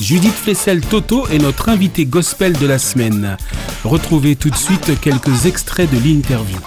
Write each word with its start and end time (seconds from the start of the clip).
Judith 0.00 0.34
Flessel-Toto 0.34 1.28
est 1.28 1.38
notre 1.38 1.68
invitée 1.68 2.04
gospel 2.04 2.54
de 2.54 2.66
la 2.66 2.78
semaine. 2.78 3.36
Retrouvez 3.84 4.34
tout 4.34 4.50
de 4.50 4.56
suite 4.56 5.00
quelques 5.00 5.46
extraits 5.46 5.88
de 5.88 5.98
l'interview. 5.98 6.58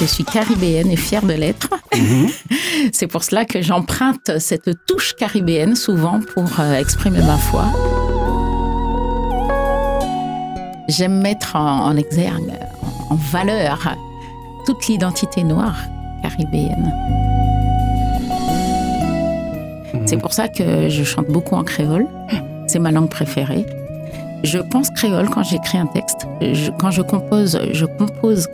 Je 0.00 0.04
suis 0.04 0.24
caribéenne 0.24 0.90
et 0.90 0.96
fière 0.96 1.22
de 1.22 1.32
l'être. 1.32 1.70
Mhm. 1.96 2.28
C'est 2.92 3.06
pour 3.06 3.24
cela 3.24 3.44
que 3.44 3.62
j'emprunte 3.62 4.38
cette 4.38 4.70
touche 4.86 5.14
caribéenne 5.14 5.74
souvent 5.74 6.20
pour 6.34 6.60
euh, 6.60 6.74
exprimer 6.74 7.22
ma 7.22 7.38
foi. 7.38 7.64
J'aime 10.88 11.20
mettre 11.20 11.56
en, 11.56 11.96
exergue, 11.96 12.52
en 13.10 13.14
valeur, 13.14 13.96
toute 14.66 14.86
l'identité 14.86 15.42
noire 15.42 15.76
caribéenne. 16.22 16.92
Mhm. 19.92 20.06
C'est 20.06 20.18
pour 20.18 20.32
ça 20.32 20.48
que 20.48 20.88
je 20.88 21.04
chante 21.04 21.28
beaucoup 21.28 21.54
en 21.54 21.64
créole. 21.64 22.06
C'est 22.66 22.78
ma 22.78 22.90
langue 22.90 23.08
préférée. 23.08 23.66
Je 24.42 24.58
pense 24.58 24.90
créole 24.90 25.28
quand 25.30 25.42
j'écris 25.42 25.78
un 25.78 25.86
texte. 25.86 26.26
quand 26.78 26.90
je 26.90 27.02
compose, 27.02 27.58
je 27.72 27.86
compose 27.86 28.48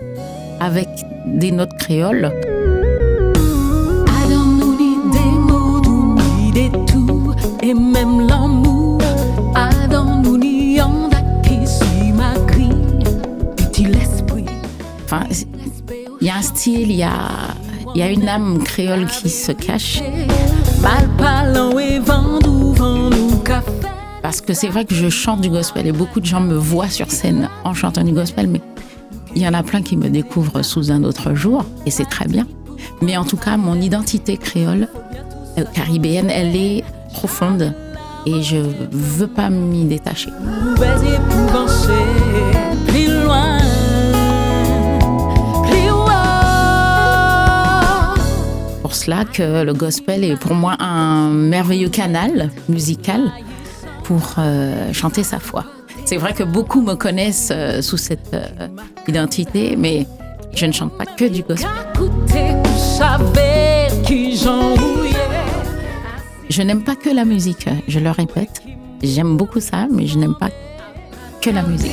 avec 0.61 0.89
des 1.27 1.51
notes 1.51 1.75
créoles. 1.79 2.33
et 7.63 7.75
même 7.75 8.27
l'amour 8.27 8.70
Enfin, 15.13 15.27
il 16.21 16.27
y 16.29 16.31
a 16.31 16.37
un 16.37 16.43
style, 16.43 16.89
il 16.89 16.97
y 16.97 17.03
a, 17.03 17.11
y 17.97 18.03
a 18.03 18.09
une 18.09 18.29
âme 18.29 18.63
créole 18.63 19.07
qui 19.07 19.29
se 19.29 19.51
cache. 19.51 20.01
Parce 24.23 24.41
que 24.41 24.55
c'est 24.55 24.69
vrai 24.69 24.85
que 24.85 24.95
je 24.95 25.09
chante 25.09 25.41
du 25.41 25.51
gospel 25.51 25.89
et 25.89 25.93
beaucoup 25.93 26.21
de 26.21 26.27
gens 26.27 26.41
me 26.41 26.55
voient 26.55 26.89
sur 26.89 27.11
scène 27.11 27.49
en 27.65 27.75
chantant 27.75 28.05
du 28.05 28.13
gospel, 28.13 28.47
mais 28.47 28.61
il 29.35 29.43
y 29.43 29.49
en 29.49 29.55
a 29.55 29.65
plein 29.65 29.83
qui 29.83 29.97
me 29.97 30.09
découvrent 30.09 30.63
sous 30.63 30.93
un 30.93 31.03
autre 31.03 31.35
jour 31.35 31.65
et 31.87 31.91
c'est 31.91 32.09
très 32.09 32.29
bien. 32.29 32.47
Mais 33.03 33.17
en 33.17 33.25
tout 33.25 33.37
cas, 33.37 33.57
mon 33.57 33.81
identité 33.81 34.37
créole, 34.37 34.87
euh, 35.59 35.65
caribéenne, 35.75 36.31
elle 36.31 36.55
est 36.55 36.85
profonde 37.15 37.75
et 38.27 38.43
je 38.43 38.59
veux 38.93 39.27
pas 39.27 39.51
m'y 39.51 39.87
détacher. 39.87 40.31
Pour 48.91 48.97
cela 48.97 49.25
que 49.25 49.63
le 49.63 49.73
gospel 49.73 50.25
est 50.25 50.35
pour 50.35 50.53
moi 50.53 50.75
un 50.81 51.31
merveilleux 51.31 51.91
canal 51.91 52.51
musical 52.69 53.31
pour 54.03 54.35
euh, 54.39 54.93
chanter 54.93 55.23
sa 55.23 55.39
foi. 55.39 55.65
C'est 56.07 56.17
vrai 56.17 56.35
que 56.35 56.43
beaucoup 56.43 56.81
me 56.81 56.95
connaissent 56.95 57.53
euh, 57.53 57.83
sous 57.83 57.97
cette 57.97 58.35
euh, 58.35 58.67
identité, 59.07 59.77
mais 59.79 60.09
je 60.57 60.67
ne 60.67 60.73
chante 60.73 60.99
pas 60.99 61.07
que 61.07 61.25
du 61.27 61.43
gospel. 61.43 61.71
Je 66.49 66.63
n'aime 66.63 66.83
pas 66.83 66.97
que 66.97 67.11
la 67.11 67.25
musique, 67.25 67.69
je 67.87 68.01
le 68.01 68.11
répète. 68.11 68.61
J'aime 69.05 69.37
beaucoup 69.37 69.61
ça, 69.61 69.87
mais 69.89 70.09
je 70.09 70.19
n'aime 70.19 70.35
pas 70.35 70.51
que 71.41 71.51
la 71.51 71.63
musique. 71.63 71.93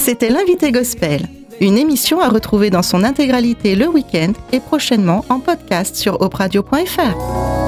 C'était 0.00 0.30
l'invité 0.30 0.72
gospel, 0.72 1.28
une 1.62 1.78
émission 1.78 2.20
à 2.20 2.28
retrouver 2.28 2.70
dans 2.70 2.82
son 2.82 3.04
intégralité 3.04 3.76
le 3.76 3.86
week-end 3.86 4.32
et 4.50 4.58
prochainement 4.58 5.24
en 5.28 5.38
podcast 5.38 5.94
sur 5.94 6.20
opradio.fr. 6.20 7.61